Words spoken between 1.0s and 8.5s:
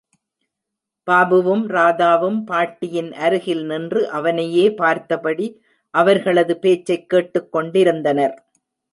பாபுவும், ராதாவும் பாட்டியின் அருகில் நின்று அவனையே பார்த்தபடி அவர்களது பேச்சைக் கேட்டுக் கொண்டிருந்தனர்.